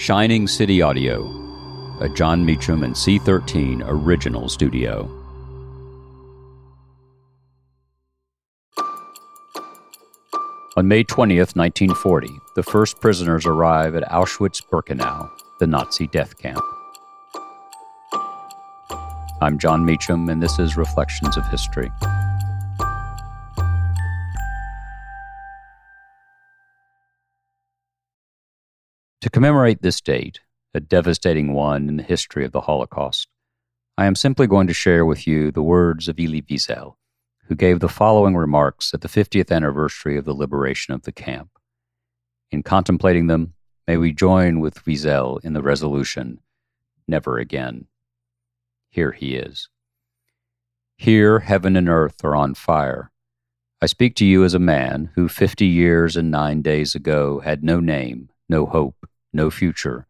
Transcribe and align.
Shining 0.00 0.48
City 0.48 0.80
Audio, 0.80 1.26
a 2.00 2.08
Jon 2.08 2.42
Meacham 2.42 2.84
and 2.84 2.94
C13 2.94 3.82
original 3.84 4.48
studio. 4.48 5.02
On 10.78 10.88
May 10.88 11.04
20th, 11.04 11.54
1940, 11.54 12.30
the 12.56 12.62
first 12.62 12.98
prisoners 13.02 13.44
arrive 13.44 13.94
at 13.94 14.04
Auschwitz 14.04 14.62
Birkenau, 14.66 15.28
the 15.58 15.66
Nazi 15.66 16.06
death 16.06 16.38
camp. 16.38 16.64
I'm 19.42 19.58
Jon 19.58 19.84
Meacham, 19.84 20.30
and 20.30 20.42
this 20.42 20.58
is 20.58 20.78
Reflections 20.78 21.36
of 21.36 21.46
History. 21.48 21.90
To 29.22 29.28
commemorate 29.28 29.82
this 29.82 30.00
date, 30.00 30.40
a 30.72 30.80
devastating 30.80 31.52
one 31.52 31.90
in 31.90 31.98
the 31.98 32.02
history 32.02 32.46
of 32.46 32.52
the 32.52 32.62
Holocaust, 32.62 33.28
I 33.98 34.06
am 34.06 34.14
simply 34.14 34.46
going 34.46 34.66
to 34.66 34.72
share 34.72 35.04
with 35.04 35.26
you 35.26 35.50
the 35.50 35.62
words 35.62 36.08
of 36.08 36.18
Elie 36.18 36.40
Wiesel, 36.40 36.94
who 37.46 37.54
gave 37.54 37.80
the 37.80 37.88
following 37.90 38.34
remarks 38.34 38.94
at 38.94 39.02
the 39.02 39.08
50th 39.08 39.54
anniversary 39.54 40.16
of 40.16 40.24
the 40.24 40.32
liberation 40.32 40.94
of 40.94 41.02
the 41.02 41.12
camp. 41.12 41.50
In 42.50 42.62
contemplating 42.62 43.26
them, 43.26 43.52
may 43.86 43.98
we 43.98 44.10
join 44.14 44.58
with 44.58 44.84
Wiesel 44.86 45.44
in 45.44 45.52
the 45.52 45.62
resolution, 45.62 46.40
Never 47.06 47.36
again. 47.36 47.88
Here 48.88 49.12
he 49.12 49.34
is. 49.34 49.68
Here, 50.96 51.40
heaven 51.40 51.76
and 51.76 51.90
earth 51.90 52.24
are 52.24 52.36
on 52.36 52.54
fire. 52.54 53.10
I 53.82 53.86
speak 53.86 54.14
to 54.16 54.24
you 54.24 54.44
as 54.44 54.54
a 54.54 54.58
man 54.58 55.10
who, 55.14 55.28
fifty 55.28 55.66
years 55.66 56.16
and 56.16 56.30
nine 56.30 56.62
days 56.62 56.94
ago, 56.94 57.40
had 57.40 57.62
no 57.62 57.80
name, 57.80 58.30
no 58.48 58.64
hope, 58.64 59.09
no 59.32 59.50
future, 59.50 60.06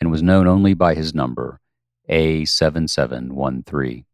and 0.00 0.10
was 0.10 0.22
known 0.22 0.46
only 0.46 0.74
by 0.74 0.94
his 0.94 1.14
number, 1.14 1.60
A7713. 2.08 4.04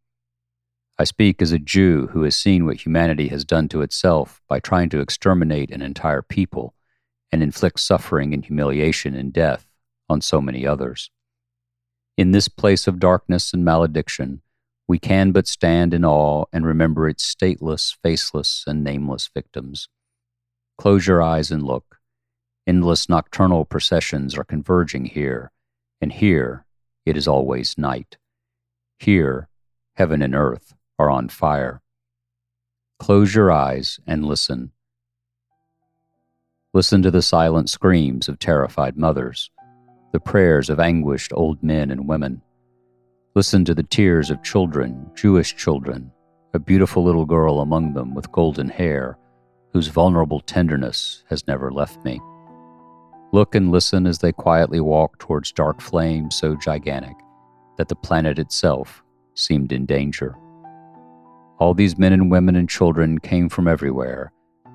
I 0.98 1.05
speak 1.05 1.41
as 1.41 1.53
a 1.53 1.59
Jew 1.59 2.09
who 2.09 2.25
has 2.25 2.37
seen 2.37 2.67
what 2.67 2.84
humanity 2.84 3.28
has 3.28 3.45
done 3.45 3.69
to 3.69 3.81
itself 3.81 4.43
by 4.48 4.61
trying 4.61 4.91
to 4.91 5.01
exterminate 5.01 5.71
an 5.71 5.81
entire 5.81 6.21
people 6.21 6.75
and 7.33 7.43
inflict 7.43 7.81
suffering 7.81 8.34
and 8.34 8.45
humiliation 8.45 9.15
and 9.15 9.33
death 9.33 9.67
on 10.09 10.21
so 10.21 10.41
many 10.41 10.67
others. 10.67 11.11
In 12.19 12.33
this 12.33 12.48
place 12.48 12.87
of 12.87 12.98
darkness 12.98 13.55
and 13.55 13.65
malediction, 13.65 14.43
we 14.87 14.98
can 14.98 15.31
but 15.31 15.47
stand 15.47 15.95
in 15.95 16.05
awe 16.05 16.45
and 16.53 16.67
remember 16.67 17.09
its 17.09 17.25
stateless, 17.25 17.97
faceless, 18.03 18.65
and 18.67 18.83
nameless 18.83 19.31
victims. 19.33 19.89
Close 20.77 21.06
your 21.06 21.23
eyes 21.23 21.51
and 21.51 21.62
look. 21.62 22.00
Endless 22.71 23.09
nocturnal 23.09 23.65
processions 23.65 24.39
are 24.39 24.45
converging 24.45 25.05
here, 25.05 25.51
and 26.01 26.13
here 26.13 26.65
it 27.05 27.17
is 27.17 27.27
always 27.27 27.77
night. 27.77 28.17
Here, 29.01 29.49
heaven 29.97 30.23
and 30.23 30.37
earth 30.37 30.73
are 30.97 31.11
on 31.11 31.31
fire. 31.31 31.83
Close 33.01 33.35
your 33.35 33.51
eyes 33.51 33.99
and 34.07 34.25
listen. 34.25 34.71
Listen 36.73 37.03
to 37.03 37.11
the 37.11 37.23
silent 37.23 37.69
screams 37.69 38.29
of 38.29 38.39
terrified 38.39 38.97
mothers, 38.97 39.51
the 40.12 40.21
prayers 40.21 40.71
of 40.71 40.79
anguished 40.79 41.33
old 41.34 41.61
men 41.65 41.91
and 41.91 42.07
women. 42.07 42.41
Listen 43.34 43.65
to 43.65 43.75
the 43.75 43.83
tears 43.83 44.31
of 44.31 44.45
children, 44.45 45.11
Jewish 45.17 45.57
children, 45.57 46.12
a 46.55 46.61
beautiful 46.61 47.03
little 47.03 47.27
girl 47.27 47.59
among 47.59 47.95
them 47.95 48.15
with 48.15 48.31
golden 48.31 48.69
hair, 48.69 49.19
whose 49.73 49.89
vulnerable 49.89 50.39
tenderness 50.39 51.25
has 51.29 51.49
never 51.49 51.73
left 51.73 52.05
me. 52.05 52.21
Look 53.33 53.55
and 53.55 53.70
listen 53.70 54.06
as 54.06 54.19
they 54.19 54.33
quietly 54.33 54.81
walk 54.81 55.19
towards 55.19 55.53
dark 55.53 55.81
flames 55.81 56.34
so 56.34 56.56
gigantic 56.56 57.17
that 57.78 57.89
the 57.89 57.95
planet 57.95 58.41
itself 58.41 59.05
seemed 59.34 59.70
in 59.70 59.87
danger. 59.87 60.37
All 61.60 61.72
these 61.72 61.97
men 61.97 62.12
and 62.12 62.31
women 62.31 62.56
and 62.56 62.69
children 62.69 63.21
came 63.21 63.49
from 63.49 63.69
everywhere, 63.69 64.32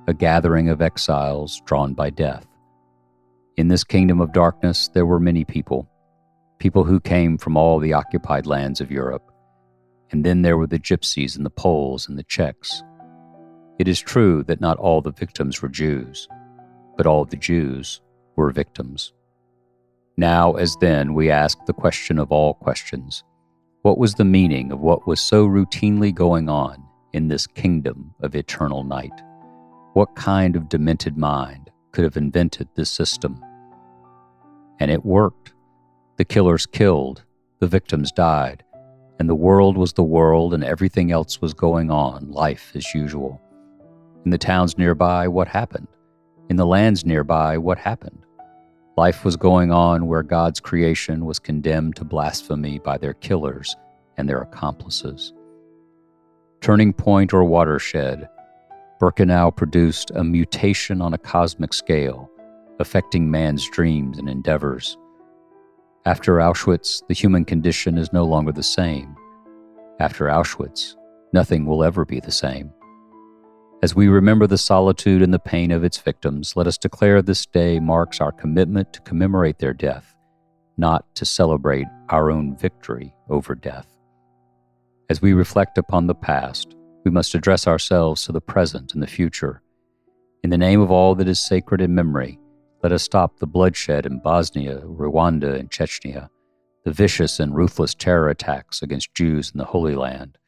a 0.08 0.14
gathering 0.14 0.70
of 0.70 0.82
exiles 0.82 1.62
drawn 1.66 1.94
by 1.94 2.10
death. 2.10 2.48
In 3.58 3.68
this 3.68 3.84
kingdom 3.84 4.22
of 4.22 4.32
darkness, 4.32 4.90
there 4.94 5.06
were 5.06 5.20
many 5.20 5.44
people, 5.44 5.90
people 6.60 6.86
who 6.86 7.00
came 7.02 7.38
from 7.38 7.58
all 7.58 7.80
the 7.80 7.94
occupied 7.94 8.46
lands 8.46 8.80
of 8.80 8.92
Europe. 8.92 9.32
And 10.12 10.24
then 10.24 10.44
there 10.44 10.58
were 10.58 10.68
the 10.68 10.80
gypsies 10.80 11.36
and 11.36 11.46
the 11.46 11.50
Poles 11.50 12.08
and 12.08 12.18
the 12.18 12.24
Czechs. 12.24 12.84
It 13.80 13.90
is 13.90 14.00
true 14.00 14.44
that 14.44 14.62
not 14.62 14.78
all 14.78 15.02
the 15.02 15.12
victims 15.12 15.62
were 15.62 15.68
Jews, 15.68 16.30
but 16.96 17.06
all 17.06 17.26
the 17.26 17.36
Jews 17.36 18.00
were 18.36 18.52
victims. 18.52 19.14
Now, 20.18 20.54
as 20.54 20.76
then, 20.78 21.14
we 21.14 21.30
ask 21.30 21.58
the 21.66 21.74
question 21.74 22.18
of 22.20 22.32
all 22.32 22.54
questions 22.54 23.24
What 23.82 23.98
was 23.98 24.14
the 24.14 24.26
meaning 24.26 24.72
of 24.72 24.80
what 24.80 25.08
was 25.08 25.20
so 25.20 25.46
routinely 25.46 26.14
going 26.14 26.50
on 26.50 26.84
in 27.14 27.28
this 27.28 27.48
kingdom 27.48 28.14
of 28.22 28.36
eternal 28.36 28.84
night? 28.84 29.22
What 29.94 30.16
kind 30.16 30.56
of 30.56 30.70
demented 30.70 31.18
mind 31.18 31.70
could 31.92 32.04
have 32.04 32.18
invented 32.18 32.68
this 32.76 32.90
system? 32.90 33.44
And 34.80 34.92
it 34.92 35.06
worked. 35.06 35.54
The 36.18 36.26
killers 36.26 36.66
killed, 36.66 37.24
the 37.60 37.68
victims 37.68 38.12
died, 38.12 38.64
and 39.20 39.30
the 39.30 39.36
world 39.36 39.78
was 39.78 39.94
the 39.94 40.04
world, 40.04 40.54
and 40.54 40.64
everything 40.64 41.12
else 41.12 41.42
was 41.42 41.54
going 41.54 41.90
on, 41.90 42.32
life 42.32 42.72
as 42.76 42.94
usual. 42.94 43.42
In 44.26 44.32
the 44.32 44.38
towns 44.38 44.78
nearby, 44.78 45.28
what 45.28 45.48
happened? 45.48 45.88
In 46.50 46.56
the 46.58 46.66
lands 46.66 47.06
nearby, 47.06 47.58
what 47.58 47.78
happened? 47.78 48.25
Life 48.98 49.26
was 49.26 49.36
going 49.36 49.74
on 49.74 50.08
where 50.08 50.24
God's 50.24 50.62
creation 50.62 51.26
was 51.26 51.38
condemned 51.38 51.98
to 51.98 52.06
blasphemy 52.06 52.80
by 52.80 52.98
their 52.98 53.14
killers 53.14 53.76
and 54.16 54.30
their 54.30 54.42
accomplices. 54.42 55.34
Turning 56.62 56.94
point 56.94 57.34
or 57.34 57.44
watershed, 57.44 58.30
Birkenau 59.02 59.54
produced 59.54 60.12
a 60.16 60.24
mutation 60.24 61.02
on 61.02 61.14
a 61.14 61.18
cosmic 61.18 61.74
scale, 61.74 62.32
affecting 62.80 63.30
man's 63.30 63.70
dreams 63.70 64.18
and 64.18 64.30
endeavors. 64.30 64.98
After 66.06 66.36
Auschwitz, 66.36 67.06
the 67.10 67.14
human 67.14 67.44
condition 67.44 67.98
is 67.98 68.14
no 68.14 68.24
longer 68.24 68.54
the 68.54 68.64
same. 68.64 69.14
After 70.00 70.28
Auschwitz, 70.28 70.96
nothing 71.34 71.66
will 71.66 71.84
ever 71.84 72.06
be 72.06 72.22
the 72.22 72.32
same. 72.32 72.72
As 73.86 73.94
we 73.94 74.08
remember 74.08 74.48
the 74.48 74.58
solitude 74.58 75.22
and 75.22 75.32
the 75.32 75.38
pain 75.38 75.70
of 75.70 75.84
its 75.84 76.00
victims, 76.00 76.56
let 76.56 76.66
us 76.66 76.76
declare 76.76 77.22
this 77.22 77.46
day 77.46 77.80
marks 77.80 78.20
our 78.20 78.32
commitment 78.32 78.92
to 78.94 79.02
commemorate 79.02 79.60
their 79.60 79.76
death, 79.76 80.16
not 80.76 81.06
to 81.14 81.24
celebrate 81.24 81.86
our 82.10 82.32
own 82.32 82.58
victory 82.58 83.14
over 83.30 83.54
death. 83.54 83.86
As 85.12 85.22
we 85.22 85.34
reflect 85.34 85.78
upon 85.78 86.08
the 86.08 86.16
past, 86.16 86.76
we 87.04 87.12
must 87.12 87.36
address 87.36 87.68
ourselves 87.68 88.24
to 88.24 88.32
the 88.32 88.42
present 88.42 88.96
and 88.96 89.04
the 89.04 89.08
future. 89.08 89.62
In 90.44 90.50
the 90.50 90.58
name 90.58 90.82
of 90.82 90.90
all 90.90 91.14
that 91.14 91.28
is 91.28 91.46
sacred 91.46 91.80
in 91.80 91.94
memory, 91.94 92.40
let 92.82 92.92
us 92.92 93.04
stop 93.04 93.38
the 93.38 93.46
bloodshed 93.46 94.08
in 94.08 94.20
Bosnia, 94.20 94.80
Rwanda, 94.80 95.60
and 95.60 95.70
Chechnya, 95.70 96.30
the 96.86 96.92
vicious 96.92 97.40
and 97.40 97.56
ruthless 97.56 97.94
terror 97.94 98.30
attacks 98.30 98.82
against 98.82 99.14
Jews 99.14 99.52
in 99.54 99.60
the 99.60 99.66
Holy 99.66 99.94
Land, 99.94 100.40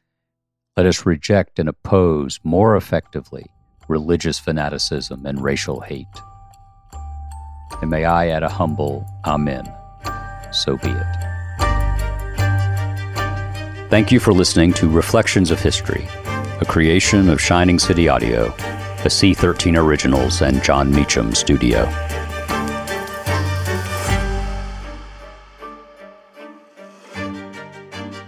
let 0.78 0.86
us 0.86 1.04
reject 1.04 1.58
and 1.58 1.68
oppose 1.68 2.38
more 2.44 2.76
effectively 2.76 3.44
religious 3.88 4.38
fanaticism 4.38 5.26
and 5.26 5.42
racial 5.42 5.80
hate. 5.80 6.06
And 7.82 7.90
may 7.90 8.04
I 8.04 8.28
add 8.28 8.44
a 8.44 8.48
humble 8.48 9.04
Amen. 9.24 9.66
So 10.52 10.76
be 10.76 10.90
it. 10.90 11.06
Thank 13.90 14.12
you 14.12 14.20
for 14.20 14.32
listening 14.32 14.72
to 14.74 14.88
Reflections 14.88 15.50
of 15.50 15.58
History, 15.58 16.06
a 16.60 16.64
creation 16.64 17.28
of 17.28 17.40
Shining 17.40 17.80
City 17.80 18.08
Audio, 18.08 18.46
a 18.46 19.08
C13 19.08 19.76
Originals 19.76 20.42
and 20.42 20.62
Jon 20.62 20.92
Meacham 20.92 21.34
studio. 21.34 21.86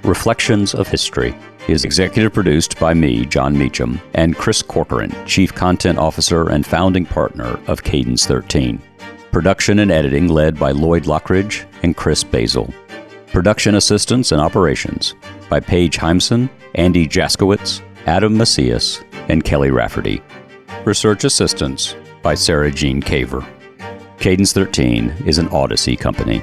Reflections 0.02 0.74
of 0.74 0.88
History 0.88 1.32
is 1.70 1.84
executive 1.84 2.32
produced 2.32 2.78
by 2.78 2.94
me, 2.94 3.24
Jon 3.24 3.56
Meacham, 3.56 4.00
and 4.14 4.36
Chris 4.36 4.62
Corcoran, 4.62 5.14
Chief 5.26 5.54
Content 5.54 5.98
Officer 5.98 6.48
and 6.48 6.66
founding 6.66 7.06
partner 7.06 7.60
of 7.66 7.84
Cadence 7.84 8.26
13. 8.26 8.80
Production 9.30 9.78
and 9.78 9.92
editing 9.92 10.28
led 10.28 10.58
by 10.58 10.72
Lloyd 10.72 11.04
Lockridge 11.04 11.64
and 11.82 11.96
Chris 11.96 12.24
Basil. 12.24 12.72
Production 13.28 13.76
assistance 13.76 14.32
and 14.32 14.40
operations 14.40 15.14
by 15.48 15.60
Paige 15.60 15.96
Heimson, 15.98 16.50
Andy 16.74 17.06
Jaskowitz, 17.06 17.80
Adam 18.06 18.36
Macias, 18.36 19.04
and 19.28 19.44
Kelly 19.44 19.70
Rafferty. 19.70 20.20
Research 20.84 21.24
assistance 21.24 21.94
by 22.22 22.34
Sarah 22.34 22.70
Jean 22.70 23.00
Caver. 23.00 23.46
Cadence 24.18 24.52
13 24.52 25.10
is 25.26 25.38
an 25.38 25.48
Odyssey 25.48 25.96
company. 25.96 26.42